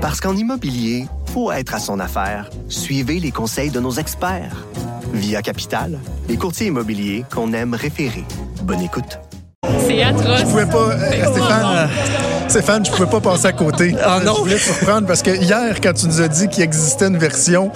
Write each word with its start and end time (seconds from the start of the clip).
Parce 0.00 0.20
qu'en 0.20 0.34
immobilier, 0.36 1.06
faut 1.32 1.52
être 1.52 1.74
à 1.74 1.78
son 1.78 2.00
affaire. 2.00 2.48
Suivez 2.68 3.20
les 3.20 3.30
conseils 3.30 3.70
de 3.70 3.80
nos 3.80 3.92
experts. 3.92 4.64
Via 5.12 5.42
Capital, 5.42 5.98
les 6.28 6.36
courtiers 6.36 6.68
immobiliers 6.68 7.24
qu'on 7.34 7.52
aime 7.52 7.74
référer. 7.74 8.24
Bonne 8.62 8.80
écoute. 8.80 9.18
C'est 9.86 10.02
atroce. 10.02 10.38
Je 10.40 10.44
pouvais 10.44 10.66
pas, 10.66 10.90
euh, 10.92 11.24
Stéphane, 11.32 11.90
Stéphane, 12.48 12.86
je 12.86 12.90
pouvais 12.92 13.10
pas 13.10 13.20
passer 13.20 13.46
à 13.46 13.52
côté. 13.52 13.94
Ah, 14.02 14.20
non. 14.24 14.34
Je 14.36 14.40
voulais 14.40 14.54
te 14.56 14.60
surprendre 14.62 15.06
parce 15.06 15.22
que 15.22 15.30
hier, 15.36 15.80
quand 15.82 15.92
tu 15.92 16.06
nous 16.06 16.20
as 16.20 16.28
dit 16.28 16.48
qu'il 16.48 16.62
existait 16.62 17.08
une 17.08 17.18
version 17.18 17.70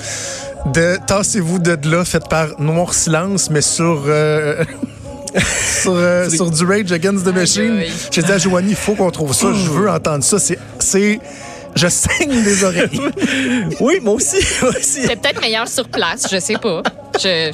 de 0.73 0.97
Tassez-vous 1.07 1.59
de 1.59 1.77
là, 1.91 2.05
faite 2.05 2.29
par 2.29 2.59
Noir 2.61 2.95
Silence, 2.95 3.51
mais 3.51 3.61
sur. 3.61 4.05
euh, 4.07 4.65
sur, 5.83 5.93
euh, 5.95 6.31
sur 6.31 6.51
du 6.51 6.65
Rage 6.65 6.93
Against 6.93 7.25
the 7.27 7.35
Machine. 7.35 7.83
J'ai 8.13 8.23
dit 8.23 8.33
à 8.33 8.39
Joanie, 8.39 8.71
il 8.71 8.77
faut 8.77 8.95
qu'on 8.95 9.11
trouve 9.11 9.35
ça. 9.35 9.49
Je 9.53 9.69
veux 9.71 9.91
entendre 9.91 10.23
ça. 10.25 10.39
C'est. 10.79 11.19
C'est 11.77 11.81
je 11.83 11.89
saigne 11.89 12.43
des 12.45 12.65
oreilles. 12.65 13.01
Oui, 13.81 13.99
moi 14.03 14.15
aussi. 14.15 14.37
moi 14.63 14.71
aussi. 14.71 15.03
C'est 15.07 15.17
peut-être 15.21 15.41
meilleur 15.41 15.67
sur 15.69 15.89
place, 15.89 16.27
je 16.31 16.39
sais 16.39 16.55
pas. 16.59 16.83
Je, 17.21 17.53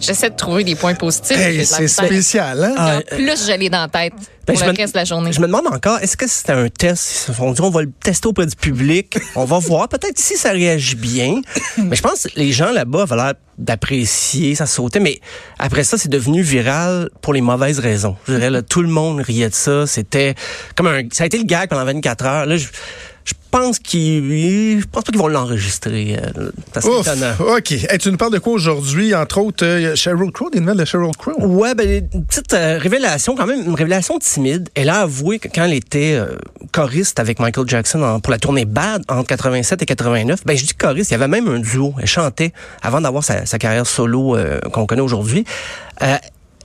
j'essaie 0.00 0.30
de 0.30 0.36
trouver 0.36 0.64
des 0.64 0.74
points 0.74 0.94
positifs. 0.94 1.36
Hey, 1.38 1.64
c'est 1.64 1.88
spécial, 1.88 2.62
hein? 2.64 2.74
Ah, 2.76 3.00
Plus 3.10 3.46
je 3.46 3.56
l'ai 3.58 3.68
dans 3.70 3.82
la 3.82 3.88
tête 3.88 4.12
Ben, 4.46 4.54
pour 4.54 4.56
je 4.56 4.64
le 4.66 4.72
me- 4.72 4.76
reste 4.76 4.94
de 4.94 4.98
la 4.98 5.04
journée. 5.04 5.32
Je 5.32 5.40
me 5.40 5.46
demande 5.46 5.66
encore, 5.68 5.98
est-ce 6.00 6.16
que 6.16 6.26
c'était 6.28 6.52
un 6.52 6.68
test? 6.68 7.30
On 7.40 7.52
dit 7.52 7.60
on 7.60 7.70
va 7.70 7.82
le 7.82 7.90
tester 8.02 8.26
auprès 8.28 8.46
du 8.46 8.56
public. 8.56 9.18
On 9.36 9.44
va 9.44 9.58
voir. 9.58 9.88
Peut-être 9.88 10.18
si 10.18 10.36
ça 10.36 10.50
réagit 10.50 10.96
bien. 10.96 11.40
Mais 11.78 11.96
je 11.96 12.02
pense 12.02 12.24
que 12.24 12.28
les 12.38 12.52
gens 12.52 12.72
là-bas 12.72 13.02
avaient 13.02 13.16
l'air 13.16 13.34
d'apprécier, 13.58 14.54
ça 14.54 14.66
sautait. 14.66 15.00
Mais 15.00 15.20
après 15.58 15.84
ça, 15.84 15.96
c'est 15.98 16.08
devenu 16.08 16.42
viral 16.42 17.08
pour 17.22 17.32
les 17.32 17.40
mauvaises 17.40 17.78
raisons. 17.78 18.16
Je 18.26 18.34
dirais, 18.34 18.50
là, 18.50 18.62
tout 18.62 18.82
le 18.82 18.88
monde 18.88 19.20
riait 19.20 19.48
de 19.48 19.54
ça. 19.54 19.86
C'était 19.86 20.34
comme 20.76 20.86
un, 20.88 21.02
ça 21.12 21.24
a 21.24 21.26
été 21.26 21.38
le 21.38 21.44
gag 21.44 21.68
pendant 21.68 21.84
24 21.84 22.24
heures. 22.26 22.46
Là, 22.46 22.56
je 22.56 22.66
pense 23.50 23.78
qu'ils, 23.78 24.80
je 24.80 24.86
pense 24.86 25.04
pas 25.04 25.10
qu'ils 25.12 25.20
vont 25.20 25.28
l'enregistrer. 25.28 26.16
euh, 26.36 26.50
C'est 26.74 26.80
étonnant. 27.00 27.32
OK. 27.56 27.72
Hey, 27.72 27.98
tu 27.98 28.10
nous 28.10 28.16
parles 28.16 28.32
de 28.32 28.38
quoi 28.38 28.52
aujourd'hui? 28.52 29.14
Entre 29.14 29.38
autres, 29.38 29.64
euh, 29.66 29.94
Sheryl 29.96 30.30
Crow, 30.32 30.50
des 30.50 30.60
nouvelles 30.60 30.76
de 30.78 30.84
Sheryl 30.84 31.10
Crow. 31.16 31.32
Ouais, 31.40 31.74
ben, 31.74 32.08
une 32.12 32.24
petite 32.24 32.52
euh, 32.54 32.78
révélation, 32.78 33.34
quand 33.36 33.46
même, 33.46 33.62
une 33.66 33.74
révélation 33.74 34.18
timide. 34.18 34.68
Elle 34.74 34.88
a 34.88 35.00
avoué 35.00 35.38
que 35.38 35.48
quand 35.48 35.64
elle 35.64 35.74
était 35.74 36.14
euh, 36.14 36.36
choriste 36.72 37.18
avec 37.20 37.38
Michael 37.40 37.68
Jackson 37.68 38.02
en- 38.02 38.20
pour 38.20 38.30
la 38.30 38.38
tournée 38.38 38.64
Bad 38.64 39.02
entre 39.08 39.26
87 39.26 39.82
et 39.82 39.86
89, 39.86 40.40
ben, 40.46 40.56
je 40.56 40.64
dis 40.64 40.74
choriste, 40.74 41.10
il 41.10 41.14
y 41.14 41.16
avait 41.16 41.28
même 41.28 41.48
un 41.48 41.58
duo. 41.58 41.94
Elle 42.00 42.06
chantait 42.06 42.52
avant 42.82 43.00
d'avoir 43.00 43.24
sa, 43.24 43.46
sa 43.46 43.58
carrière 43.58 43.86
solo 43.86 44.36
euh, 44.36 44.60
qu'on 44.72 44.86
connaît 44.86 45.02
aujourd'hui. 45.02 45.44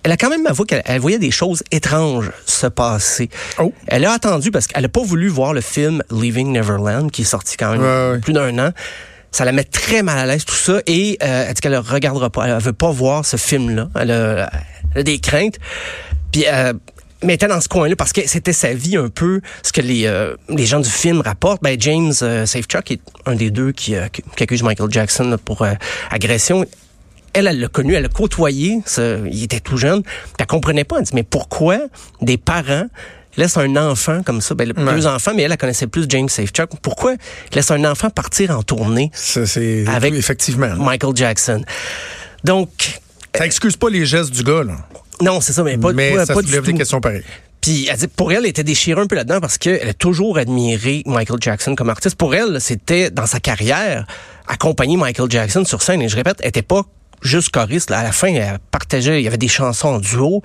Elle 0.05 0.11
a 0.11 0.17
quand 0.17 0.29
même 0.29 0.45
avoué 0.45 0.67
qu'elle 0.67 0.83
elle 0.85 1.01
voyait 1.01 1.17
des 1.17 1.31
choses 1.31 1.63
étranges 1.71 2.29
se 2.45 2.67
passer. 2.67 3.27
Oh. 3.57 3.73
Elle 3.87 4.05
a 4.05 4.11
attendu 4.11 4.51
parce 4.51 4.67
qu'elle 4.67 4.85
a 4.85 4.87
pas 4.89 5.01
voulu 5.01 5.29
voir 5.29 5.51
le 5.51 5.61
film 5.61 6.03
Leaving 6.11 6.51
Neverland, 6.51 7.09
qui 7.09 7.23
est 7.23 7.25
sorti 7.25 7.57
quand 7.57 7.71
même 7.71 7.81
Ouais, 7.81 8.11
ouais. 8.11 8.19
plus 8.19 8.33
d'un 8.33 8.55
an. 8.59 8.69
Ça 9.31 9.45
la 9.45 9.51
met 9.51 9.63
très 9.63 10.03
mal 10.03 10.19
à 10.19 10.27
l'aise 10.27 10.45
tout 10.45 10.53
ça 10.53 10.79
et 10.85 11.17
euh, 11.23 11.45
elle 11.47 11.53
dit 11.55 11.59
qu'elle 11.59 11.71
ne 11.71 11.77
regardera 11.79 12.29
pas, 12.29 12.47
elle 12.47 12.61
veut 12.61 12.71
pas 12.71 12.91
voir 12.91 13.25
ce 13.25 13.35
film-là. 13.35 13.89
Elle 13.99 14.11
a, 14.11 14.51
elle 14.93 14.99
a 14.99 15.03
des 15.03 15.17
craintes. 15.17 15.57
Puis 16.31 16.45
euh, 16.47 16.73
mais 17.23 17.33
elle 17.33 17.35
était 17.37 17.47
dans 17.47 17.59
ce 17.59 17.67
coin-là 17.67 17.95
parce 17.95 18.13
que 18.13 18.21
c'était 18.27 18.53
sa 18.53 18.73
vie 18.75 18.97
un 18.97 19.09
peu 19.09 19.41
ce 19.63 19.71
que 19.73 19.81
les 19.81 20.05
euh, 20.05 20.35
les 20.49 20.67
gens 20.67 20.81
du 20.81 20.89
film 20.89 21.21
rapportent. 21.21 21.63
Ben 21.63 21.75
James 21.81 22.13
euh, 22.21 22.45
Safechuck 22.45 22.91
est 22.91 23.01
un 23.25 23.33
des 23.33 23.49
deux 23.49 23.71
qui, 23.71 23.95
euh, 23.95 24.07
qui 24.09 24.21
qui 24.37 24.43
accuse 24.43 24.61
Michael 24.61 24.91
Jackson 24.91 25.23
là, 25.31 25.39
pour 25.39 25.63
euh, 25.63 25.73
agression. 26.11 26.63
Elle, 27.35 27.47
elle 27.47 27.59
l'a 27.59 27.67
connu, 27.67 27.93
elle 27.93 28.03
l'a 28.03 28.09
côtoyé. 28.09 28.79
ça, 28.85 29.17
il 29.31 29.43
était 29.43 29.59
tout 29.59 29.77
jeune. 29.77 30.01
Puis 30.03 30.11
elle 30.39 30.45
comprenait 30.47 30.83
pas. 30.83 30.97
Elle 30.97 31.03
dit 31.03 31.11
mais 31.13 31.23
pourquoi 31.23 31.77
des 32.21 32.37
parents 32.37 32.85
laissent 33.37 33.57
un 33.57 33.75
enfant 33.75 34.23
comme 34.23 34.39
ça, 34.41 34.55
ben, 34.55 34.71
Ouais. 34.77 34.93
deux 34.95 35.07
enfants, 35.07 35.33
mais 35.35 35.43
elle, 35.43 35.51
elle 35.51 35.57
connaissait 35.57 35.87
plus 35.87 36.05
James 36.09 36.29
Safechuck. 36.29 36.69
Pourquoi 36.81 37.15
laisse 37.53 37.69
un 37.69 37.83
enfant 37.83 38.09
partir 38.09 38.51
en 38.57 38.63
tournée 38.63 39.11
Ça, 39.13 39.45
c'est 39.45 39.85
Avec- 39.87 40.13
effectivement. 40.13 40.73
Michael 40.77 41.15
Jackson? 41.15 41.63
Donc, 42.43 42.69
Ça 43.35 43.45
excuse 43.45 43.75
pas 43.75 43.89
les 43.89 44.05
gestes 44.05 44.31
du 44.31 44.43
gars, 44.43 44.63
là. 44.63 44.77
non, 45.21 45.41
c'est 45.41 45.51
ça, 45.53 45.63
mais 45.63 45.77
pas, 45.77 45.91
mais 45.91 46.13
pas, 46.15 46.25
ça 46.25 46.33
pas 46.33 46.41
du 46.41 46.59
des 46.61 46.73
questions 46.73 47.01
pareilles. 47.01 47.23
Puis 47.59 47.87
elle 47.91 47.97
dit, 47.97 48.07
pour 48.07 48.31
elle, 48.31 48.39
elle 48.39 48.45
était 48.45 48.63
déchirée 48.63 49.01
un 49.01 49.07
peu 49.07 49.15
là-dedans 49.15 49.41
parce 49.41 49.57
qu'elle 49.57 49.89
a 49.89 49.93
toujours 49.93 50.37
admiré 50.37 51.01
Michael 51.05 51.39
Jackson 51.41 51.73
comme 51.75 51.89
artiste. 51.89 52.15
Pour 52.15 52.35
elle, 52.35 52.61
c'était 52.61 53.09
dans 53.09 53.25
sa 53.25 53.39
carrière 53.39 54.05
accompagner 54.47 54.97
Michael 54.97 55.29
Jackson 55.31 55.65
sur 55.65 55.81
scène. 55.81 56.01
Et 56.03 56.07
je 56.07 56.15
répète, 56.15 56.37
elle 56.41 56.49
était 56.49 56.61
pas 56.61 56.83
juste 57.25 57.49
choriste. 57.49 57.89
là. 57.89 57.99
À 57.99 58.03
la 58.03 58.11
fin, 58.11 58.27
elle 58.27 58.59
partageait, 58.71 59.21
il 59.21 59.23
y 59.23 59.27
avait 59.27 59.37
des 59.37 59.47
chansons 59.47 59.89
en 59.89 59.99
duo. 59.99 60.41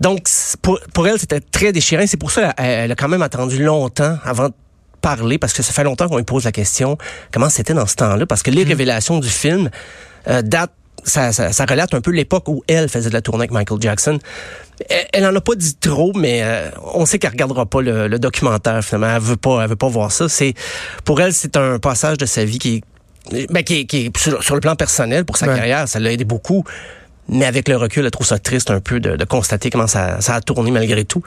Donc, 0.00 0.28
pour, 0.62 0.78
pour 0.94 1.08
elle, 1.08 1.18
c'était 1.18 1.40
très 1.40 1.72
déchirant. 1.72 2.04
C'est 2.06 2.16
pour 2.16 2.30
ça 2.30 2.52
qu'elle 2.52 2.66
elle 2.66 2.92
a 2.92 2.94
quand 2.94 3.08
même 3.08 3.22
attendu 3.22 3.62
longtemps 3.62 4.16
avant 4.24 4.48
de 4.48 4.54
parler, 5.00 5.38
parce 5.38 5.52
que 5.52 5.62
ça 5.62 5.72
fait 5.72 5.84
longtemps 5.84 6.08
qu'on 6.08 6.16
lui 6.16 6.24
pose 6.24 6.44
la 6.44 6.52
question 6.52 6.98
comment 7.32 7.48
c'était 7.48 7.74
dans 7.74 7.86
ce 7.86 7.94
temps-là? 7.96 8.26
Parce 8.26 8.42
que 8.42 8.50
les 8.50 8.64
révélations 8.64 9.18
du 9.18 9.28
film 9.28 9.70
euh, 10.28 10.42
datent 10.42 10.72
ça, 11.04 11.32
ça, 11.32 11.52
ça 11.52 11.64
relate 11.64 11.94
un 11.94 12.00
peu 12.00 12.10
l'époque 12.10 12.48
où 12.48 12.62
elle 12.66 12.88
faisait 12.88 13.08
de 13.08 13.14
la 13.14 13.22
tournée 13.22 13.42
avec 13.42 13.52
Michael 13.52 13.80
Jackson. 13.80 14.18
Elle, 14.90 15.06
elle 15.12 15.26
en 15.26 15.34
a 15.34 15.40
pas 15.40 15.54
dit 15.54 15.76
trop, 15.76 16.12
mais 16.14 16.40
euh, 16.42 16.70
on 16.94 17.06
sait 17.06 17.18
qu'elle 17.18 17.30
regardera 17.30 17.66
pas 17.66 17.80
le, 17.80 18.08
le 18.08 18.18
documentaire 18.18 18.84
finalement. 18.84 19.14
Elle 19.14 19.22
veut 19.22 19.36
pas, 19.36 19.62
elle 19.62 19.70
veut 19.70 19.76
pas 19.76 19.88
voir 19.88 20.12
ça. 20.12 20.28
C'est 20.28 20.54
pour 21.04 21.20
elle, 21.20 21.32
c'est 21.32 21.56
un 21.56 21.78
passage 21.78 22.18
de 22.18 22.26
sa 22.26 22.44
vie 22.44 22.58
qui 22.58 22.76
est, 22.76 22.82
ben, 23.50 23.62
qui 23.62 23.86
qui 23.86 24.10
sur, 24.16 24.42
sur 24.42 24.54
le 24.54 24.60
plan 24.60 24.76
personnel 24.76 25.24
pour 25.24 25.36
sa 25.36 25.46
Ouais. 25.48 25.54
carrière, 25.56 25.88
ça 25.88 25.98
l'a 26.00 26.12
aidé 26.12 26.24
beaucoup. 26.24 26.64
Mais 27.30 27.44
avec 27.44 27.68
le 27.68 27.76
recul, 27.76 28.06
elle 28.06 28.10
trouve 28.10 28.26
ça 28.26 28.38
triste 28.38 28.70
un 28.70 28.80
peu 28.80 29.00
de, 29.00 29.14
de 29.16 29.24
constater 29.26 29.68
comment 29.68 29.86
ça, 29.86 30.18
ça 30.22 30.36
a 30.36 30.40
tourné 30.40 30.70
malgré 30.70 31.04
tout. 31.04 31.22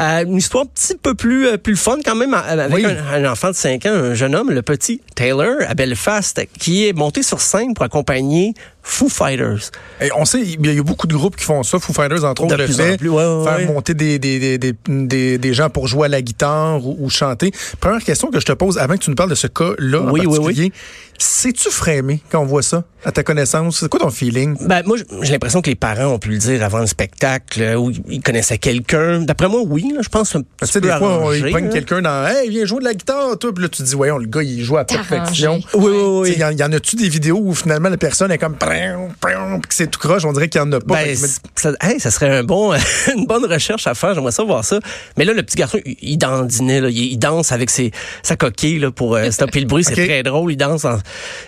Euh, 0.00 0.24
une 0.24 0.38
histoire 0.38 0.64
un 0.64 0.66
petit 0.66 0.96
peu 1.00 1.14
plus, 1.14 1.46
euh, 1.46 1.56
plus 1.58 1.76
fun 1.76 1.98
quand 2.04 2.16
même, 2.16 2.34
euh, 2.34 2.64
avec 2.64 2.74
Oui. 2.74 2.84
un, 2.84 3.24
un 3.24 3.30
enfant 3.30 3.50
de 3.50 3.54
5 3.54 3.86
ans, 3.86 3.90
un 3.94 4.14
jeune 4.14 4.34
homme, 4.34 4.50
le 4.50 4.62
petit 4.62 5.00
Taylor, 5.14 5.54
à 5.68 5.74
Belfast, 5.74 6.44
qui 6.58 6.88
est 6.88 6.92
monté 6.92 7.22
sur 7.22 7.40
scène 7.40 7.72
pour 7.72 7.84
accompagner 7.84 8.52
Foo 8.82 9.08
Fighters. 9.08 9.70
Et 10.00 10.10
on 10.16 10.24
sait, 10.24 10.40
il 10.40 10.74
y 10.74 10.76
a 10.78 10.82
beaucoup 10.82 11.06
de 11.06 11.14
groupes 11.14 11.36
qui 11.36 11.44
font 11.44 11.62
ça. 11.62 11.78
Foo 11.78 11.92
Fighters, 11.92 12.24
entre 12.24 12.42
De 12.42 12.54
autres, 12.54 12.56
le 12.56 12.64
plus 12.64 12.80
en 12.80 12.84
fait. 12.84 12.96
plus, 12.96 13.08
ouais, 13.10 13.24
ouais, 13.24 13.44
faire 13.44 13.56
ouais. 13.58 13.66
monter 13.66 13.94
des, 13.94 14.18
des, 14.18 14.58
des, 14.58 14.74
des, 14.88 15.38
des, 15.38 15.54
gens 15.54 15.70
pour 15.70 15.86
jouer 15.86 16.06
à 16.06 16.08
la 16.08 16.20
guitare 16.20 16.84
ou, 16.84 16.96
ou 16.98 17.08
chanter. 17.10 17.52
Première 17.78 18.02
question 18.02 18.28
que 18.32 18.40
je 18.40 18.44
te 18.44 18.52
pose 18.52 18.76
avant 18.76 18.94
que 18.94 19.04
tu 19.04 19.10
nous 19.10 19.16
parles 19.16 19.30
de 19.30 19.36
ce 19.36 19.46
cas-là 19.46 20.00
en 20.00 20.10
Oui, 20.10 20.22
oui, 20.26 20.36
particulier. 20.36 20.72
Sais-tu 21.18 21.70
frémé 21.70 22.20
quand 22.30 22.40
on 22.40 22.46
voit 22.46 22.62
ça, 22.62 22.84
à 23.04 23.12
ta 23.12 23.22
connaissance? 23.22 23.78
C'est 23.80 23.88
quoi 23.88 24.00
ton 24.00 24.10
feeling? 24.10 24.56
Ben, 24.66 24.82
moi, 24.84 24.96
j'ai 25.22 25.32
l'impression 25.32 25.62
que 25.62 25.70
les 25.70 25.76
parents 25.76 26.06
ont 26.14 26.18
pu 26.18 26.30
le 26.30 26.38
dire 26.38 26.62
avant 26.64 26.80
le 26.80 26.86
spectacle, 26.86 27.62
euh, 27.62 27.74
où 27.76 27.92
ils 28.08 28.20
connaissaient 28.20 28.58
quelqu'un. 28.58 29.20
D'après 29.20 29.48
moi, 29.48 29.60
oui, 29.64 29.92
là, 29.94 30.00
je 30.02 30.08
pense 30.08 30.32
que 30.32 30.32
c'est 30.32 30.38
un 30.38 30.66
Tu 30.66 30.72
sais, 30.72 30.80
des 30.80 30.88
fois, 30.88 31.14
arrangé, 31.14 31.38
ils 31.40 31.50
prennent 31.52 31.70
quelqu'un 31.70 32.02
dans 32.02 32.26
Hey, 32.26 32.50
viens 32.50 32.64
jouer 32.64 32.80
de 32.80 32.84
la 32.84 32.94
guitare, 32.94 33.38
toi. 33.38 33.52
Puis 33.54 33.62
là, 33.62 33.68
tu 33.68 33.82
dis, 33.82 33.94
voyons, 33.94 34.18
le 34.18 34.26
gars, 34.26 34.42
il 34.42 34.62
joue 34.64 34.76
à 34.76 34.84
perfection. 34.84 35.52
arrangé. 35.52 35.66
Oui, 35.74 35.92
oui, 35.92 35.98
Tu 35.98 36.32
oui. 36.32 36.32
sais, 36.32 36.38
Y, 36.40 36.44
en- 36.44 36.50
y 36.56 36.62
en 36.64 36.72
a-tu 36.72 36.96
des 36.96 37.08
vidéos 37.08 37.40
où 37.42 37.54
finalement 37.54 37.88
la 37.88 37.96
personne 37.96 38.32
est 38.32 38.38
comme 38.38 38.56
puis 38.56 39.68
que 39.68 39.74
c'est 39.74 39.90
tout 39.90 40.00
croche? 40.00 40.24
On 40.24 40.32
dirait 40.32 40.48
qu'il 40.48 40.60
y 40.60 40.64
en 40.64 40.72
a 40.72 40.80
pas. 40.80 40.94
Ben, 41.04 41.16
ça, 41.54 41.72
hey, 41.80 42.00
ça 42.00 42.10
serait 42.10 42.38
un 42.38 42.42
bon, 42.44 42.72
une 43.16 43.26
bonne 43.26 43.44
recherche 43.46 43.86
à 43.86 43.94
faire. 43.94 44.14
J'aimerais 44.14 44.32
ça 44.32 44.42
voir 44.42 44.64
ça. 44.64 44.80
Mais 45.16 45.24
là, 45.24 45.32
le 45.32 45.42
petit 45.42 45.56
garçon, 45.56 45.78
il, 45.86 45.96
il 46.02 46.16
dandinait, 46.18 46.80
là. 46.80 46.88
Il, 46.90 46.98
il 47.12 47.18
danse 47.18 47.52
avec 47.52 47.70
ses, 47.70 47.92
sa 48.22 48.36
coquille 48.36 48.78
là, 48.80 48.90
pour 48.90 49.14
euh, 49.14 49.30
stopper 49.30 49.60
le 49.60 49.66
bruit. 49.66 49.84
C'est 49.84 49.92
très 50.06 50.22
drôle. 50.22 50.52
Il 50.52 50.56
danse. 50.56 50.84
en- 50.84 50.98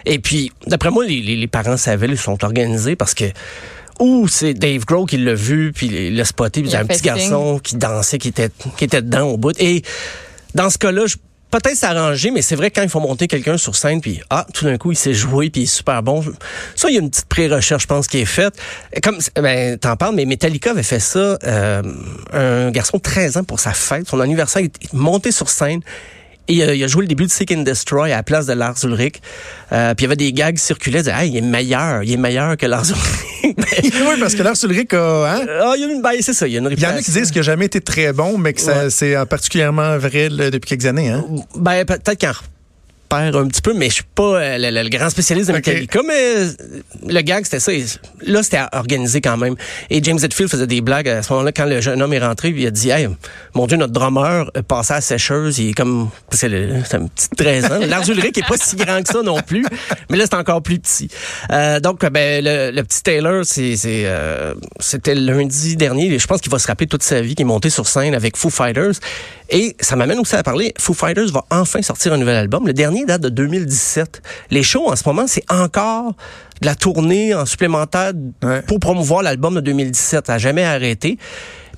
Et 0.04 0.18
puis, 0.18 0.52
d'après 0.66 0.90
moi, 0.90 1.04
les, 1.04 1.20
les, 1.20 1.36
les 1.36 1.46
parents 1.46 1.76
savaient, 1.76 2.06
ils 2.08 2.18
sont 2.18 2.42
organisés 2.44 2.96
parce 2.96 3.14
que 3.14 3.24
ou 3.98 4.28
c'est 4.28 4.52
Dave 4.52 4.84
Grohl 4.84 5.08
qui 5.08 5.16
l'a 5.16 5.34
vu, 5.34 5.72
puis 5.74 5.86
il 5.86 6.16
l'a 6.16 6.24
spoté, 6.26 6.60
puis 6.60 6.70
il 6.70 6.72
y 6.74 6.76
a 6.76 6.80
un 6.80 6.84
petit 6.86 7.00
garçon 7.02 7.58
qui 7.62 7.76
dansait, 7.76 8.18
qui 8.18 8.28
était, 8.28 8.50
qui 8.76 8.84
était 8.84 9.00
dedans 9.00 9.28
au 9.28 9.36
bout. 9.38 9.58
Et 9.58 9.82
dans 10.54 10.68
ce 10.68 10.76
cas-là, 10.76 11.06
je- 11.06 11.16
peut-être 11.50 11.76
s'arranger, 11.76 12.30
mais 12.30 12.42
c'est 12.42 12.56
vrai 12.56 12.70
que 12.70 12.74
quand 12.74 12.82
il 12.82 12.90
faut 12.90 13.00
monter 13.00 13.26
quelqu'un 13.26 13.56
sur 13.56 13.74
scène, 13.74 14.02
puis 14.02 14.20
ah, 14.28 14.46
tout 14.52 14.66
d'un 14.66 14.76
coup, 14.76 14.92
il 14.92 14.96
sait 14.96 15.14
jouer, 15.14 15.48
puis 15.48 15.62
il 15.62 15.64
est 15.64 15.66
super 15.66 16.02
bon. 16.02 16.22
Ça, 16.74 16.90
il 16.90 16.94
y 16.94 16.98
a 16.98 17.00
une 17.00 17.08
petite 17.08 17.24
pré-recherche, 17.24 17.84
je 17.84 17.86
pense, 17.86 18.06
qui 18.06 18.18
est 18.18 18.24
faite. 18.26 18.54
Comme, 19.02 19.16
ben, 19.36 19.78
t'en 19.78 19.96
parles, 19.96 20.14
mais 20.14 20.26
Metallica 20.26 20.72
avait 20.72 20.82
fait 20.82 21.00
ça, 21.00 21.38
euh, 21.44 21.82
un 22.34 22.70
garçon 22.72 22.98
de 22.98 23.02
13 23.02 23.38
ans 23.38 23.44
pour 23.44 23.60
sa 23.60 23.72
fête, 23.72 24.06
son 24.06 24.20
anniversaire, 24.20 24.60
il 24.60 24.66
est 24.66 24.92
monté 24.92 25.32
sur 25.32 25.48
scène. 25.48 25.80
Et 26.48 26.62
euh, 26.62 26.74
il 26.74 26.84
a 26.84 26.86
joué 26.86 27.02
le 27.02 27.08
début 27.08 27.24
de 27.26 27.30
Seek 27.30 27.50
and 27.52 27.62
Destroy 27.62 28.12
à 28.12 28.16
la 28.16 28.22
place 28.22 28.46
de 28.46 28.52
Lars 28.52 28.76
Ulrich. 28.84 29.16
Euh, 29.72 29.94
puis 29.94 30.04
il 30.04 30.06
y 30.06 30.08
avait 30.08 30.16
des 30.16 30.32
gags 30.32 30.54
qui 30.56 30.62
circulaient, 30.62 31.00
disaient, 31.00 31.14
hey, 31.16 31.30
il 31.30 31.36
est 31.36 31.40
meilleur, 31.40 32.02
il 32.02 32.12
est 32.12 32.16
meilleur 32.16 32.56
que 32.56 32.66
Lars 32.66 32.84
Ulrich. 32.88 33.54
oui, 33.84 34.16
parce 34.20 34.34
que 34.34 34.42
Lars 34.42 34.56
Ulrich 34.62 34.92
a. 34.94 35.34
Hein? 35.36 35.46
Ah, 35.62 35.72
il 35.76 35.80
y 35.82 35.84
a 35.84 35.88
une, 35.88 36.02
ben, 36.02 36.12
c'est 36.20 36.32
ça, 36.34 36.46
il 36.46 36.52
y 36.52 36.56
a 36.56 36.60
une 36.60 36.68
Il 36.70 36.80
y 36.80 36.86
en 36.86 36.90
a 36.90 37.02
qui 37.02 37.10
disent 37.10 37.30
qu'il 37.30 37.40
n'a 37.40 37.42
jamais 37.42 37.66
été 37.66 37.80
très 37.80 38.12
bon, 38.12 38.38
mais 38.38 38.52
que 38.52 38.60
ça- 38.60 38.84
Ouais. 38.84 38.90
c'est 38.90 39.14
euh, 39.16 39.24
particulièrement 39.24 39.96
vrai 39.98 40.28
là, 40.28 40.50
depuis 40.50 40.68
quelques 40.68 40.86
années. 40.86 41.08
Hein? 41.10 41.24
Ben, 41.56 41.84
peut-être 41.84 42.20
qu'en 42.20 42.32
un 43.14 43.46
petit 43.48 43.62
peu, 43.62 43.72
mais 43.74 43.88
je 43.88 43.94
suis 43.94 44.04
pas 44.14 44.22
euh, 44.40 44.58
le, 44.58 44.70
le- 44.70 44.82
le 44.82 44.88
grand 44.88 45.10
spécialiste 45.10 45.48
de. 45.48 45.54
Metallica, 45.54 46.00
mais 46.06 46.14
euh, 46.36 46.50
le 47.06 47.20
gag, 47.22 47.44
c'était 47.44 47.60
ça. 47.60 47.72
Là, 48.22 48.42
c'était 48.42 48.60
organisé 48.72 49.20
quand 49.20 49.36
même. 49.36 49.54
Et 49.90 50.02
James 50.02 50.18
Hetfield 50.22 50.50
faisait 50.50 50.66
des 50.66 50.80
blagues 50.80 51.08
à 51.08 51.22
ce 51.22 51.32
moment-là 51.32 51.52
quand 51.52 51.64
le 51.66 51.80
jeune 51.80 52.00
homme 52.02 52.12
est 52.12 52.18
rentré, 52.18 52.48
il 52.56 52.66
a 52.66 52.70
dit, 52.70 52.90
hey, 52.90 53.08
mon 53.54 53.66
Dieu, 53.66 53.76
notre 53.76 53.92
drummer 53.92 54.50
passait 54.68 54.92
à 54.94 54.96
la 54.96 55.00
sécheuse, 55.00 55.58
il 55.58 55.70
est 55.70 55.74
comme, 55.74 56.10
c'est 56.30 56.46
un 56.46 57.06
petit 57.06 57.28
13 57.36 57.64
ans. 57.66 57.78
Lars 57.88 58.08
Ulrich 58.08 58.38
est 58.38 58.46
pas 58.46 58.56
si 58.56 58.76
grand 58.76 59.02
que 59.02 59.08
ça 59.12 59.22
non 59.22 59.40
plus, 59.40 59.64
mais 60.10 60.16
là, 60.16 60.24
c'est 60.28 60.36
encore 60.36 60.62
plus 60.62 60.78
petit. 60.78 61.08
Euh, 61.52 61.80
donc, 61.80 62.04
ben, 62.10 62.44
le, 62.44 62.70
le 62.70 62.82
petit 62.82 63.02
Taylor, 63.02 63.44
c'est, 63.44 63.76
euh, 63.86 64.54
c'était 64.80 65.14
lundi 65.14 65.76
dernier. 65.76 66.18
Je 66.18 66.26
pense 66.26 66.40
qu'il 66.40 66.50
va 66.52 66.58
se 66.58 66.66
rappeler 66.66 66.86
toute 66.86 67.02
sa 67.02 67.20
vie 67.20 67.34
qu'il 67.34 67.42
est 67.42 67.48
monté 67.48 67.70
sur 67.70 67.86
scène 67.86 68.14
avec 68.14 68.36
Foo 68.36 68.50
Fighters. 68.50 68.94
Et 69.50 69.76
ça 69.80 69.94
m'amène 69.96 70.18
aussi 70.18 70.34
à 70.34 70.42
parler, 70.42 70.74
Foo 70.78 70.92
Fighters 70.94 71.30
va 71.30 71.44
enfin 71.50 71.80
sortir 71.82 72.12
un 72.12 72.16
nouvel 72.18 72.36
album. 72.36 72.66
Le 72.66 72.72
dernier 72.72 73.04
date 73.04 73.22
de 73.22 73.28
2017. 73.28 74.22
Les 74.50 74.62
shows 74.62 74.88
en 74.90 74.96
ce 74.96 75.02
moment, 75.06 75.26
c'est 75.26 75.44
encore 75.50 76.14
de 76.60 76.66
la 76.66 76.74
tournée 76.74 77.34
en 77.34 77.46
supplémentaire 77.46 78.12
Ouais. 78.42 78.62
pour 78.62 78.80
promouvoir 78.80 79.22
l'album 79.22 79.54
de 79.54 79.60
2017. 79.60 80.26
Ça 80.26 80.32
n'a 80.34 80.38
jamais 80.38 80.64
arrêté. 80.64 81.18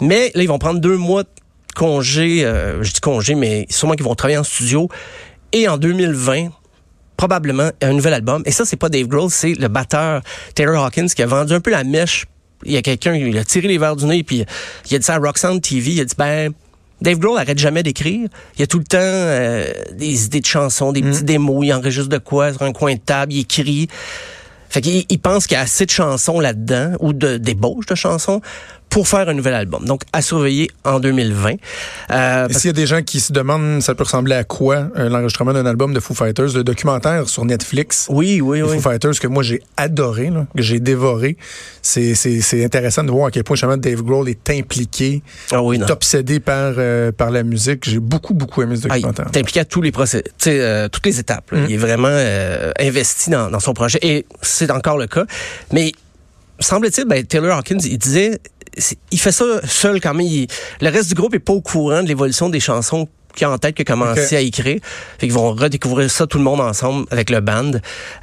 Mais 0.00 0.30
là, 0.34 0.42
ils 0.42 0.48
vont 0.48 0.58
prendre 0.58 0.80
deux 0.80 0.96
mois 0.96 1.24
de 1.24 1.28
congé, 1.74 2.44
euh, 2.44 2.82
je 2.82 2.92
dis 2.92 3.00
congé, 3.00 3.34
mais 3.34 3.66
sûrement 3.68 3.94
qu'ils 3.94 4.04
vont 4.04 4.14
travailler 4.14 4.38
en 4.38 4.44
studio. 4.44 4.88
Et 5.52 5.68
en 5.68 5.76
2020, 5.78 6.48
probablement 7.16 7.70
un 7.82 7.92
nouvel 7.92 8.14
album. 8.14 8.42
Et 8.46 8.50
ça, 8.52 8.64
c'est 8.64 8.76
pas 8.76 8.88
Dave 8.88 9.06
Grohl, 9.08 9.30
c'est 9.30 9.54
le 9.54 9.68
batteur 9.68 10.22
Taylor 10.54 10.84
Hawkins 10.84 11.08
qui 11.08 11.22
a 11.22 11.26
vendu 11.26 11.52
un 11.52 11.60
peu 11.60 11.70
la 11.70 11.84
mèche. 11.84 12.26
Il 12.64 12.72
y 12.72 12.76
a 12.76 12.82
quelqu'un, 12.82 13.14
il 13.14 13.36
a 13.38 13.44
tiré 13.44 13.68
les 13.68 13.78
verres 13.78 13.96
du 13.96 14.04
nez, 14.06 14.22
puis 14.24 14.44
il 14.90 14.94
a 14.96 14.98
dit 14.98 15.04
ça 15.04 15.14
à 15.14 15.18
Roxanne 15.18 15.60
TV. 15.60 15.92
Il 15.92 16.00
a 16.00 16.04
dit, 16.04 16.14
ben, 16.16 16.52
Dave 17.00 17.18
Grohl 17.18 17.38
arrête 17.38 17.58
jamais 17.58 17.82
d'écrire. 17.82 18.28
Il 18.56 18.60
y 18.60 18.62
a 18.62 18.66
tout 18.66 18.78
le 18.78 18.84
temps 18.84 18.98
euh, 19.00 19.72
des 19.92 20.24
idées 20.24 20.40
de 20.40 20.46
chansons, 20.46 20.92
des 20.92 21.02
petits 21.02 21.24
démos. 21.24 21.64
Il 21.64 21.72
enregistre 21.72 22.08
de 22.08 22.18
quoi 22.18 22.52
sur 22.52 22.62
un 22.62 22.72
coin 22.72 22.94
de 22.94 23.00
table, 23.00 23.32
il 23.32 23.40
écrit. 23.40 23.88
Fait 24.68 24.80
qu'il 24.80 25.04
il 25.08 25.18
pense 25.18 25.46
qu'il 25.46 25.54
y 25.54 25.58
a 25.58 25.62
assez 25.62 25.86
de 25.86 25.90
chansons 25.90 26.40
là-dedans, 26.40 26.92
ou 27.00 27.12
de 27.12 27.38
débauches 27.38 27.86
de 27.86 27.94
chansons, 27.94 28.42
pour 28.90 29.06
faire 29.06 29.28
un 29.28 29.34
nouvel 29.34 29.54
album. 29.54 29.84
Donc, 29.84 30.02
à 30.12 30.22
surveiller 30.22 30.70
en 30.84 30.98
2020. 30.98 31.54
Euh, 32.10 32.48
Et 32.48 32.52
s'il 32.54 32.68
y 32.68 32.70
a 32.70 32.72
des 32.72 32.86
gens 32.86 33.02
qui 33.02 33.20
se 33.20 33.32
demandent, 33.32 33.82
ça 33.82 33.94
peut 33.94 34.04
ressembler 34.04 34.34
à 34.34 34.44
quoi 34.44 34.88
euh, 34.96 35.08
l'enregistrement 35.08 35.52
d'un 35.52 35.66
album 35.66 35.92
de 35.92 36.00
Foo 36.00 36.14
Fighters, 36.14 36.54
le 36.54 36.64
documentaire 36.64 37.28
sur 37.28 37.44
Netflix. 37.44 38.06
oui, 38.08 38.40
oui, 38.40 38.62
oui. 38.62 38.74
Foo 38.76 38.80
Fighters 38.90 39.18
que 39.20 39.26
moi 39.26 39.42
j'ai 39.42 39.62
adoré, 39.76 40.30
là, 40.30 40.46
que 40.56 40.62
j'ai 40.62 40.80
dévoré. 40.80 41.36
C'est, 41.82 42.14
c'est, 42.14 42.40
c'est 42.40 42.64
intéressant 42.64 43.04
de 43.04 43.10
voir 43.10 43.26
à 43.26 43.30
quel 43.30 43.44
point 43.44 43.56
justement 43.56 43.76
Dave 43.76 44.02
Grohl 44.02 44.28
est 44.28 44.50
impliqué, 44.50 45.22
Ah 45.52 45.62
oui, 45.62 45.78
est 45.80 45.90
obsédé 45.90 46.40
par, 46.40 46.74
euh, 46.78 47.12
par 47.12 47.30
la 47.30 47.42
musique. 47.42 47.88
J'ai 47.88 47.98
beaucoup, 48.00 48.34
beaucoup 48.34 48.62
aimé 48.62 48.76
ce 48.76 48.88
Ah, 48.90 48.96
il 48.98 49.02
documentaire. 49.02 49.26
est 49.34 49.38
impliqué 49.38 49.60
à 49.60 49.64
tous 49.64 49.82
les 49.82 49.92
procès, 49.92 50.24
euh, 50.46 50.88
toutes 50.88 51.04
les 51.06 51.18
étapes. 51.20 51.50
là. 51.52 51.58
Mm. 51.60 51.66
Il 51.68 51.74
est 51.74 51.76
vraiment 51.76 52.08
investi 52.80 53.30
dans, 53.30 53.50
dans 53.50 53.60
son 53.60 53.74
projet 53.74 53.98
et 54.02 54.24
c'est 54.42 54.70
encore 54.70 54.96
le 54.98 55.06
cas. 55.06 55.24
Mais 55.72 55.92
semble-t-il, 56.60 57.06
ben, 57.06 57.24
Taylor 57.24 57.56
Hawkins, 57.58 57.78
il 57.84 57.98
disait, 57.98 58.38
il 59.10 59.18
fait 59.20 59.32
ça 59.32 59.44
seul 59.66 60.00
quand 60.00 60.14
même. 60.14 60.26
Il- 60.26 60.46
le 60.80 60.88
reste 60.90 61.08
du 61.08 61.14
groupe 61.14 61.34
est 61.34 61.38
pas 61.40 61.52
au 61.52 61.60
courant 61.60 62.02
de 62.02 62.08
l'évolution 62.08 62.48
des 62.48 62.60
chansons 62.60 63.08
qu'il 63.34 63.46
a 63.46 63.50
en 63.50 63.58
tête, 63.58 63.74
qu'il 63.76 63.82
a 63.82 63.84
commencé 63.92 64.36
à 64.36 64.40
écrire. 64.40 64.80
Fait 65.18 65.26
qu'ils 65.26 65.32
vont 65.32 65.52
redécouvrir 65.52 66.10
ça 66.10 66.26
tout 66.26 66.38
le 66.38 66.44
monde 66.44 66.60
ensemble 66.60 67.06
avec 67.10 67.30
le 67.30 67.40
band. 67.40 67.72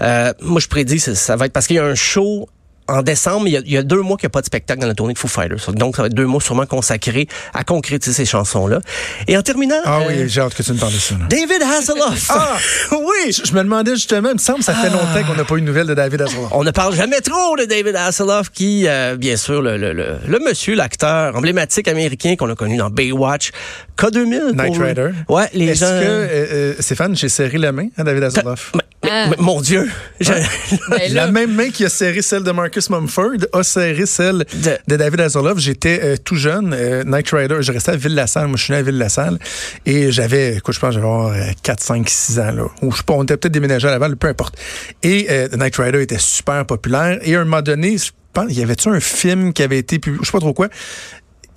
Euh, 0.01 0.33
moi, 0.41 0.59
je 0.59 0.67
prédis 0.67 0.99
ça 0.99 1.35
va 1.35 1.45
être 1.45 1.53
parce 1.53 1.67
qu'il 1.67 1.75
y 1.77 1.79
a 1.79 1.85
un 1.85 1.95
show 1.95 2.49
en 2.87 3.01
décembre, 3.01 3.47
il 3.47 3.53
y, 3.53 3.57
a, 3.57 3.61
il 3.65 3.71
y 3.71 3.77
a 3.77 3.83
deux 3.83 4.01
mois 4.01 4.15
qu'il 4.17 4.25
n'y 4.27 4.31
a 4.31 4.35
pas 4.35 4.41
de 4.41 4.45
spectacle 4.45 4.79
dans 4.81 4.87
la 4.87 4.93
tournée 4.93 5.13
de 5.13 5.19
Foo 5.19 5.27
Fighters. 5.27 5.71
Donc, 5.73 5.95
ça 5.95 6.03
va 6.03 6.07
être 6.07 6.13
deux 6.13 6.25
mois 6.25 6.39
sûrement 6.41 6.65
consacrés 6.65 7.27
à 7.53 7.63
concrétiser 7.63 8.13
ces 8.13 8.25
chansons-là. 8.25 8.79
Et 9.27 9.35
en 9.37 9.41
terminant... 9.41 9.75
Ah 9.85 9.99
euh, 10.01 10.03
oui, 10.07 10.29
j'ai 10.29 10.41
hâte 10.41 10.53
que 10.53 10.63
tu 10.63 10.71
me 10.73 10.77
parles 10.77 10.93
de 10.93 10.97
ça. 10.99 11.15
là. 11.15 11.25
David 11.29 11.61
Hasselhoff. 11.63 12.27
Ah, 12.29 12.57
oui! 12.91 13.31
Je, 13.31 13.41
je 13.49 13.53
me 13.53 13.63
demandais 13.63 13.91
justement, 13.95 14.29
il 14.29 14.35
me 14.35 14.39
semble 14.39 14.59
que 14.59 14.65
ça 14.65 14.73
fait 14.75 14.89
longtemps 14.89 15.23
qu'on 15.27 15.35
n'a 15.35 15.43
pas 15.45 15.55
eu 15.55 15.61
de 15.61 15.65
nouvelles 15.65 15.87
de 15.87 15.93
David 15.95 16.21
Hasselhoff. 16.21 16.49
On 16.51 16.63
ne 16.63 16.71
parle 16.71 16.95
jamais 16.95 17.21
trop 17.21 17.55
de 17.57 17.65
David 17.65 17.95
Hasselhoff, 17.95 18.51
qui, 18.51 18.87
euh, 18.87 19.15
bien 19.17 19.35
sûr, 19.37 19.61
le, 19.61 19.77
le, 19.77 19.91
le, 19.93 20.17
le 20.27 20.39
monsieur, 20.39 20.75
l'acteur 20.75 21.35
emblématique 21.35 21.87
américain 21.87 22.35
qu'on 22.37 22.49
a 22.49 22.55
connu 22.55 22.77
dans 22.77 22.89
Baywatch, 22.89 23.51
K2000. 23.97 24.53
Knight 24.53 24.73
pour- 24.75 24.83
Rider. 24.85 25.09
Ouais, 25.27 25.49
les 25.53 25.69
Est-ce 25.69 25.79
gens... 25.81 25.87
que, 25.87 26.05
euh, 26.05 26.27
euh, 26.51 26.73
Stéphane, 26.79 27.15
j'ai 27.15 27.29
serré 27.29 27.57
la 27.57 27.71
main 27.71 27.87
à 27.97 28.03
David 28.03 28.23
Hasselhoff? 28.23 28.71
Mais- 28.75 28.81
Ah. 29.11 29.27
mais- 29.29 29.35
mon 29.39 29.61
Dieu. 29.61 29.89
Je- 30.19 30.31
Ben 30.89 31.13
là, 31.13 31.25
La 31.25 31.31
même 31.31 31.53
main 31.53 31.69
qui 31.69 31.85
a 31.85 31.89
serré 31.89 32.21
celle 32.21 32.43
de 32.43 32.51
Marcus 32.51 32.89
Mumford 32.89 33.37
a 33.53 33.63
serré 33.63 34.05
celle 34.05 34.45
De- 34.53 34.77
de, 34.87 34.95
David 34.95 35.21
Hasselhoff. 35.21 35.57
J'étais 35.59 35.99
euh, 36.03 36.15
tout 36.23 36.35
jeune, 36.35 36.73
euh, 36.73 37.03
Knight 37.03 37.29
Rider, 37.31 37.57
je 37.61 37.71
restais 37.71 37.91
à 37.91 37.95
Ville-la-Salle. 37.95 38.47
Moi, 38.47 38.57
je 38.57 38.63
suis 38.63 38.73
né 38.73 38.79
à 38.79 38.83
Ville-la-Salle. 38.83 39.39
Et 39.85 40.11
j'avais, 40.11 40.55
écoute, 40.57 40.73
je 40.75 40.79
pense, 40.79 40.93
j'avais 40.93 41.05
avoir, 41.05 41.27
euh, 41.33 41.41
4, 41.63 41.81
5, 41.81 42.09
6 42.09 42.39
ans, 42.39 42.51
là. 42.51 42.63
Ou 42.81 42.91
je 42.91 42.97
sais 42.97 43.03
pas, 43.03 43.13
on 43.13 43.23
était 43.23 43.37
peut-être 43.37 43.53
déménagé 43.53 43.87
à 43.87 43.91
Laval, 43.91 44.15
peu 44.17 44.27
importe. 44.27 44.55
Et 45.03 45.27
euh, 45.29 45.47
Knight 45.55 45.75
Rider 45.77 46.01
était 46.01 46.17
super 46.19 46.65
populaire. 46.65 47.19
Et 47.23 47.35
à 47.35 47.41
un 47.41 47.43
moment 47.45 47.61
donné, 47.61 47.97
je 47.97 48.11
pense, 48.33 48.45
il 48.49 48.59
y 48.59 48.63
avait-tu 48.63 48.89
un 48.89 48.99
film 48.99 49.53
qui 49.53 49.63
avait 49.63 49.77
été 49.79 49.97
publié, 49.99 50.19
je 50.21 50.27
sais 50.27 50.31
pas 50.31 50.39
trop 50.39 50.53
quoi. 50.53 50.67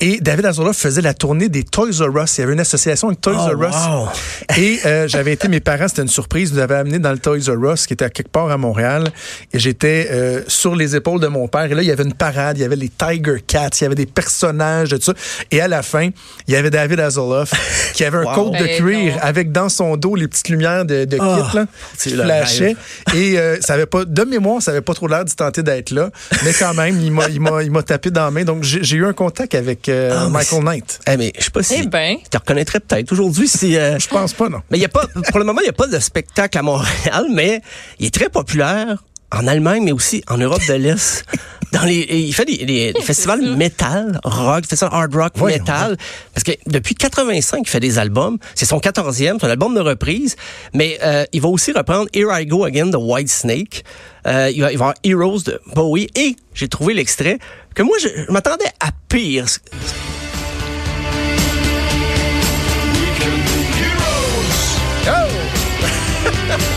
Et 0.01 0.21
David 0.21 0.47
Hasselhoff 0.47 0.77
faisait 0.77 1.01
la 1.03 1.13
tournée 1.15 1.49
des 1.49 1.65
Toys 1.65 1.91
R 2.01 2.23
Us. 2.23 2.39
Il 2.39 2.43
y 2.43 2.45
avait 2.45 2.53
une 2.53 2.61
association 2.61 3.09
avec 3.09 3.21
Toys 3.21 3.35
Oh, 3.37 3.57
R 3.57 3.63
Us. 3.69 3.75
wow. 3.75 4.09
Et 4.57 4.79
euh, 4.87 5.09
j'avais 5.09 5.33
été, 5.33 5.49
mes 5.49 5.61
parents, 5.61 5.89
c'était 5.89 6.03
une 6.03 6.09
surprise, 6.09 6.53
nous 6.53 6.61
avaient 6.61 6.77
amené 6.77 6.99
dans 7.01 7.11
le 7.13 7.19
Toys 7.19 7.39
R 7.49 7.73
Us, 7.73 7.87
qui 7.87 7.95
était 7.95 8.05
à 8.05 8.11
quelque 8.11 8.31
part 8.31 8.51
à 8.51 8.57
Montréal. 8.57 9.09
Et 9.53 9.59
j'étais 9.59 10.09
euh, 10.11 10.43
sur 10.47 10.77
les 10.77 10.95
épaules 10.95 11.21
de 11.21 11.27
mon 11.27 11.49
père. 11.49 11.65
Et 11.65 11.75
là, 11.75 11.83
il 11.83 11.89
y 11.89 11.91
avait 11.91 12.05
une 12.05 12.15
parade, 12.15 12.59
il 12.59 12.61
y 12.61 12.65
avait 12.65 12.77
les 12.77 12.89
Tiger 12.91 13.43
Cats, 13.47 13.71
il 13.81 13.83
y 13.83 13.87
avait 13.87 13.95
des 13.97 14.07
personnages 14.07 14.91
de 14.91 14.97
tout 14.99 15.05
ça. 15.05 15.15
Et 15.51 15.61
à 15.61 15.67
la 15.69 15.83
fin, 15.83 16.11
il 16.47 16.55
y 16.55 16.57
avait 16.57 16.71
David 16.71 17.01
Hasselhoff, 17.01 17.51
qui 17.95 18.05
avait 18.05 18.19
un 18.19 18.23
Wow. 18.29 18.35
côte 18.35 18.53
de 18.59 18.65
Ben 18.65 18.77
cuir 18.77 19.15
non. 19.15 19.21
avec 19.23 19.53
dans 19.53 19.69
son 19.69 19.97
dos 19.97 20.15
les 20.15 20.29
petites 20.29 20.49
lumières 20.49 20.85
de, 20.85 21.05
de 21.07 21.19
Ah, 21.21 21.39
kit, 21.51 21.57
là, 21.57 21.67
qui 21.99 22.11
flashaient. 22.11 22.77
Et 23.15 23.39
euh, 23.39 23.57
ça 23.61 23.75
avait 23.75 23.87
pas, 23.87 24.05
de 24.05 24.25
mémoire, 24.25 24.61
ça 24.63 24.71
avait 24.73 24.81
pas 24.81 24.95
trop 24.95 25.09
l'air 25.09 25.25
d'y 25.25 25.35
tenter 25.35 25.63
d'être 25.63 25.91
là. 25.91 26.11
Mais 26.45 26.53
quand 26.53 26.75
même, 26.75 27.01
il 27.01 27.11
m'a, 27.13 27.29
il 27.29 27.41
m'a, 27.41 27.63
il 27.63 27.71
m'a 27.71 27.83
tapé 27.83 28.11
dans 28.11 28.25
la 28.25 28.31
main. 28.31 28.45
Donc, 28.45 28.63
j'ai 28.65 28.97
eu 28.97 29.05
un 29.07 29.13
contact 29.13 29.55
avec 29.55 29.88
euh, 29.89 30.25
Ah, 30.27 30.29
Michael 30.29 30.65
Knight. 30.65 31.01
Eh, 31.07 31.17
mais 31.17 31.33
je 31.39 31.45
sais 31.45 31.51
pas 31.51 31.63
si... 31.63 31.75
Eh 31.83 31.87
ben. 31.87 32.17
Tu 32.23 32.31
te 32.31 32.39
reconnaîtrais 32.39 32.81
peut-être 32.81 33.13
aujourd'hui 33.13 33.49
si... 33.49 33.77
euh, 33.77 33.99
Je 33.99 34.09
pense 34.09 34.33
pas, 34.33 34.49
non. 34.49 34.61
Mais 34.71 34.79
il 34.79 34.83
y 34.83 34.87
a 34.87 34.89
pas, 34.89 35.07
pour 35.31 35.39
le 35.39 35.45
moment, 35.45 35.61
il 35.61 35.65
n'y 35.65 35.71
a 35.71 35.73
pas 35.75 35.87
de 35.87 35.99
spectacle 35.99 36.57
à 36.59 36.63
Montréal, 36.63 37.27
mais 37.33 37.61
il 37.99 38.07
est 38.07 38.15
très 38.15 38.29
populaire 38.29 39.03
en 39.31 39.47
Allemagne, 39.47 39.83
mais 39.85 39.93
aussi 39.93 40.23
en 40.29 40.39
Europe 40.39 40.63
de 40.69 40.75
l'Est. 40.75 41.25
Dans 41.73 41.83
les, 41.85 41.99
il 42.11 42.33
fait 42.33 42.47
des, 42.47 42.65
des- 42.65 42.93
des 42.95 43.03
festivals 43.03 43.43
ça. 43.45 43.51
metal, 43.55 44.19
rock, 44.25 44.65
ça 44.73 44.87
hard 44.91 45.15
rock, 45.15 45.37
metal. 45.39 45.99
Parce 46.33 46.43
que 46.43 46.53
depuis 46.67 46.95
85, 46.95 47.59
il 47.61 47.69
fait 47.69 47.79
des 47.79 47.99
albums. 47.99 48.39
C'est 48.55 48.65
son 48.65 48.79
14e, 48.79 49.37
c'est 49.39 49.45
un 49.47 49.51
album 49.51 49.75
de 49.75 49.81
reprise. 49.81 50.35
Mais 50.73 50.99
euh, 51.05 51.27
il 51.35 51.43
va 51.43 51.49
aussi 51.51 51.73
reprendre 51.73 52.09
Here 52.15 52.31
I 52.41 52.47
Go 52.47 52.65
Again 52.65 52.87
de 52.87 52.97
White 52.97 53.29
Snake. 53.29 53.85
Euh, 54.27 54.51
il, 54.51 54.63
va, 54.63 54.73
il 54.73 54.79
va 54.79 54.85
avoir 54.87 54.95
Heroes 55.05 55.43
de 55.45 55.61
Bowie. 55.75 56.09
Et 56.17 56.37
j'ai 56.55 56.69
trouvé 56.69 56.95
l'extrait 56.95 57.39
que 57.79 57.85
moi, 57.85 57.97
je, 58.03 58.09
je 58.09 58.33
m'attendais 58.33 58.73
à 58.81 58.91
pire. 59.09 59.47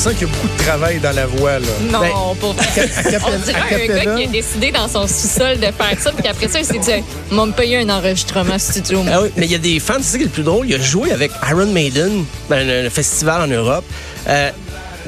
sent 0.00 0.14
qu'il 0.14 0.26
y 0.28 0.30
a 0.30 0.32
beaucoup 0.32 0.48
de 0.48 0.62
travail 0.62 0.98
dans 0.98 1.12
la 1.14 1.26
voix, 1.26 1.58
là. 1.58 1.66
Non, 1.90 2.00
Ben, 2.00 2.08
pour 2.40 2.50
On 2.50 3.38
dirait 3.44 3.84
un 3.84 3.86
gars 4.04 4.16
qui 4.16 4.24
a 4.24 4.26
décidé 4.28 4.70
dans 4.72 4.88
son 4.88 5.06
sous-sol 5.06 5.58
de 5.58 5.66
faire 5.66 6.00
ça, 6.00 6.10
puis 6.12 6.22
qu'après 6.22 6.48
ça, 6.48 6.58
il 6.60 6.64
s'est 6.64 6.78
dit, 6.78 7.04
on 7.30 7.36
va 7.36 7.46
me 7.46 7.52
payer 7.52 7.78
un 7.78 7.88
enregistrement 7.90 8.58
studio. 8.58 9.04
Ah 9.12 9.20
oui, 9.22 9.28
mais 9.36 9.44
il 9.44 9.52
y 9.52 9.54
a 9.54 9.58
des 9.58 9.78
fans, 9.78 9.94
c'est 10.00 10.12
ça 10.12 10.16
qui 10.16 10.22
est 10.22 10.26
le 10.26 10.32
plus 10.32 10.42
drôle. 10.42 10.66
Il 10.68 10.74
a 10.74 10.78
joué 10.78 11.12
avec 11.12 11.30
Iron 11.50 11.66
Maiden, 11.66 12.24
ben, 12.48 12.66
le, 12.66 12.82
le 12.84 12.88
festival 12.88 13.42
en 13.42 13.46
Europe. 13.46 13.84
Euh, 14.28 14.50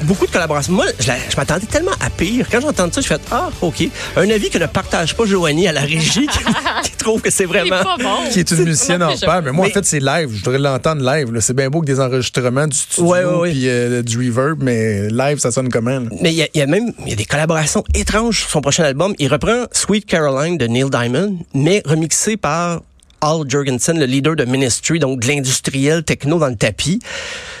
beaucoup 0.01 0.25
de 0.25 0.31
collaborations. 0.31 0.73
Moi, 0.73 0.85
je, 0.99 1.11
m'attendais 1.37 1.65
tellement 1.65 1.91
à 1.99 2.09
pire. 2.09 2.47
Quand 2.51 2.59
j'entends 2.61 2.91
ça, 2.91 3.01
je 3.01 3.07
fais 3.07 3.17
Ah, 3.31 3.49
OK. 3.61 3.87
Un 4.17 4.29
avis 4.29 4.49
que 4.49 4.57
ne 4.57 4.65
partage 4.65 5.15
pas 5.15 5.25
Joanie 5.25 5.67
à 5.67 5.71
la 5.71 5.81
régie, 5.81 6.27
qui, 6.27 6.39
qui 6.83 6.91
trouve 6.97 7.21
que 7.21 7.29
c'est 7.29 7.43
C'est 7.43 7.45
vraiment. 7.45 7.83
pas 7.83 7.97
bon. 8.01 8.29
qui 8.31 8.39
est 8.39 8.51
une 8.51 8.63
musicienne 8.63 9.03
en 9.03 9.15
pair. 9.17 9.41
Mais 9.43 9.51
moi, 9.51 9.65
Mais- 9.65 9.71
en 9.71 9.73
fait, 9.73 9.85
c'est 9.85 9.99
live. 9.99 10.29
Je 10.31 10.43
voudrais 10.43 10.57
l'entendre 10.59 11.03
live. 11.03 11.29
C'est 11.39 11.55
bien 11.55 11.69
beau 11.69 11.81
que 11.81 11.85
des 11.85 11.99
enregistrements 11.99 12.67
du 12.67 12.77
studio 12.77 13.11
Ouais, 13.11 13.23
ouais, 13.25 13.35
ouais. 13.35 13.51
puis 13.51 13.67
euh, 13.69 14.01
du 14.01 14.17
reverb, 14.17 14.61
mais 14.63 15.09
live, 15.09 15.37
ça 15.39 15.51
sonne 15.51 15.69
comment? 15.69 15.99
là? 15.99 16.05
Mais 16.21 16.31
il 16.31 16.37
y, 16.37 16.43
a- 16.43 16.47
il 16.53 16.59
y 16.59 16.61
a 16.61 16.67
même 16.67 16.91
il 17.03 17.09
y 17.09 17.13
a 17.13 17.15
des 17.15 17.25
collaborations 17.25 17.83
étranges 17.93 18.39
sur 18.41 18.49
son 18.49 18.61
prochain 18.61 18.83
album. 18.83 19.13
Il 19.19 19.27
reprend 19.31 19.65
Sweet 19.71 20.05
Caroline 20.05 20.57
de 20.57 20.67
Neil 20.67 20.89
Diamond, 20.89 21.37
mais 21.53 21.81
remixé 21.85 22.37
par 22.37 22.81
Al 23.21 23.49
Jurgensen, 23.49 23.97
le 23.99 24.05
leader 24.05 24.35
de 24.35 24.43
Ministry, 24.45 24.99
donc 24.99 25.21
de 25.21 25.27
l'industriel 25.27 26.03
techno 26.03 26.39
dans 26.39 26.47
le 26.49 26.55
tapis. 26.55 26.99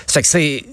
Ça 0.07 0.13
fait 0.15 0.21
que 0.21 0.27
c'est 0.27 0.63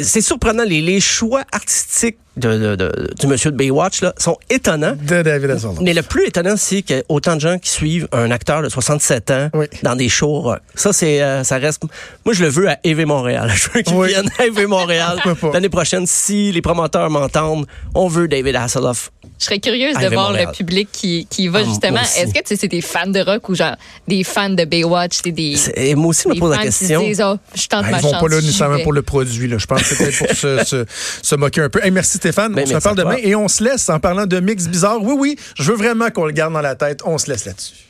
c'est 0.00 0.20
surprenant 0.20 0.64
les, 0.64 1.00
choix 1.00 1.44
artistiques 1.52 2.18
de, 2.36 2.58
de- 2.58 2.76
de- 2.76 3.10
du 3.18 3.26
monsieur 3.26 3.50
de 3.50 3.56
Baywatch 3.56 4.02
là 4.02 4.12
sont 4.18 4.36
étonnants. 4.50 4.94
De 5.02 5.22
David 5.22 5.50
Hasselhoff. 5.50 5.78
Mais 5.80 5.94
le 5.94 6.02
plus 6.02 6.26
étonnant, 6.26 6.56
c'est 6.56 6.82
qu'il 6.82 6.96
y 6.96 6.98
a 7.00 7.02
autant 7.08 7.36
de 7.36 7.40
gens 7.40 7.58
qui 7.58 7.70
suivent 7.70 8.08
un 8.12 8.30
acteur 8.30 8.62
de 8.62 8.68
67 8.68 9.30
ans 9.30 9.50
Oui. 9.54 9.66
dans 9.82 9.96
des 9.96 10.08
shows 10.08 10.40
rock. 10.40 10.60
Ça, 10.74 10.92
c'est, 10.92 11.22
euh, 11.22 11.44
ça 11.44 11.56
reste. 11.56 11.82
Moi, 12.24 12.34
je 12.34 12.42
le 12.42 12.48
veux 12.50 12.68
à 12.68 12.78
EV 12.84 13.04
Montréal. 13.06 13.50
Je 13.56 13.68
veux 13.72 13.82
qu'il 13.82 13.94
Oui. 13.96 14.08
vienne 14.08 14.28
à 14.38 14.46
EV 14.46 14.66
Montréal 14.66 15.18
l'année 15.52 15.68
prochaine. 15.68 16.06
Si 16.06 16.52
les 16.52 16.62
promoteurs 16.62 17.08
m'entendent, 17.10 17.66
on 17.94 18.08
veut 18.08 18.28
David 18.28 18.56
Hasselhoff. 18.56 19.10
Je 19.38 19.44
serais 19.44 19.58
curieuse 19.58 19.94
de 19.96 20.06
voir 20.08 20.28
Montréal. 20.28 20.48
le 20.50 20.56
public 20.56 20.88
qui, 20.92 21.26
qui 21.28 21.48
va 21.48 21.58
Ah, 21.60 21.64
justement. 21.64 22.00
Est-ce 22.00 22.32
que 22.32 22.38
tu 22.38 22.46
sais, 22.46 22.56
c'est 22.56 22.68
des 22.68 22.80
fans 22.80 23.06
de 23.06 23.20
rock 23.20 23.48
ou 23.48 23.54
genre 23.54 23.76
des 24.08 24.24
fans 24.24 24.48
de 24.50 24.64
Baywatch? 24.64 25.20
C'est 25.22 25.30
des. 25.32 25.56
Et 25.74 25.94
moi 25.94 26.08
aussi, 26.08 26.22
je 26.24 26.28
me 26.30 26.38
pose 26.38 26.56
la 26.56 26.62
question. 26.62 27.02
Disent, 27.02 27.22
oh, 27.24 27.36
je 27.54 27.66
tente 27.66 27.84
Ah, 27.86 27.90
ma 27.90 27.98
ils 27.98 28.02
vont 28.02 28.12
chance. 28.12 28.20
pas 28.22 28.28
là 28.28 28.36
nécessairement 28.40 28.78
pour 28.82 28.92
le 28.92 29.02
produit. 29.02 29.48
Là. 29.48 29.58
Je 29.58 29.66
pense 29.66 29.80
que 29.82 29.86
c'est 29.88 29.96
peut-être 29.96 30.18
pour 30.18 30.36
se, 30.36 30.64
se, 30.64 30.84
se 31.22 31.34
moquer 31.34 31.60
un 31.62 31.68
peu. 31.68 31.84
Hey, 31.84 31.90
merci 31.90 32.18
Stéphane. 32.26 32.54
Ben, 32.54 32.64
on 32.64 32.80
se 32.80 32.82
toi. 32.82 32.94
demain 32.94 33.16
et 33.22 33.36
on 33.36 33.46
se 33.46 33.62
laisse 33.62 33.88
en 33.88 34.00
parlant 34.00 34.26
de 34.26 34.40
mix 34.40 34.66
bizarre. 34.66 34.98
Oui, 35.00 35.14
oui, 35.16 35.36
je 35.56 35.70
veux 35.70 35.78
vraiment 35.78 36.10
qu'on 36.10 36.26
le 36.26 36.32
garde 36.32 36.52
dans 36.52 36.60
la 36.60 36.74
tête. 36.74 37.02
On 37.04 37.18
se 37.18 37.30
laisse 37.30 37.44
là-dessus. 37.44 37.86